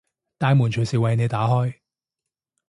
[0.39, 1.75] 大門隨時為你打開